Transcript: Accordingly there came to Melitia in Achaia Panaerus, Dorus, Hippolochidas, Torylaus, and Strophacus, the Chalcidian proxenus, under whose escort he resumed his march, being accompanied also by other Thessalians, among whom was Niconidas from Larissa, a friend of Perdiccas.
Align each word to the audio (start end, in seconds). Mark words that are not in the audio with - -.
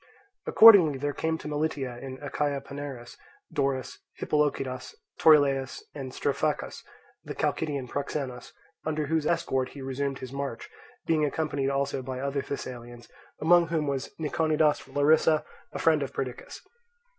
Accordingly 0.47 0.97
there 0.97 1.13
came 1.13 1.37
to 1.37 1.47
Melitia 1.47 1.99
in 2.01 2.17
Achaia 2.23 2.59
Panaerus, 2.61 3.17
Dorus, 3.53 3.99
Hippolochidas, 4.19 4.95
Torylaus, 5.19 5.83
and 5.93 6.11
Strophacus, 6.11 6.81
the 7.23 7.35
Chalcidian 7.35 7.87
proxenus, 7.87 8.51
under 8.83 9.05
whose 9.05 9.27
escort 9.27 9.69
he 9.69 9.81
resumed 9.83 10.17
his 10.17 10.33
march, 10.33 10.71
being 11.05 11.23
accompanied 11.23 11.69
also 11.69 12.01
by 12.01 12.19
other 12.19 12.41
Thessalians, 12.41 13.09
among 13.39 13.67
whom 13.67 13.85
was 13.85 14.09
Niconidas 14.19 14.79
from 14.81 14.95
Larissa, 14.95 15.45
a 15.71 15.77
friend 15.77 16.01
of 16.01 16.11
Perdiccas. 16.13 16.61